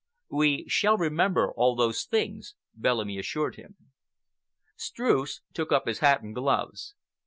[0.31, 3.75] "We shall remember all those things," Bellamy assured him.
[4.75, 6.95] Streuss took up his hat and gloves.